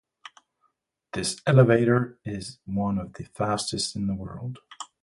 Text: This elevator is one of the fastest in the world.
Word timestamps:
This 1.13 1.39
elevator 1.45 2.17
is 2.25 2.57
one 2.65 2.97
of 2.97 3.13
the 3.13 3.25
fastest 3.25 3.95
in 3.95 4.07
the 4.07 4.15
world. 4.15 4.57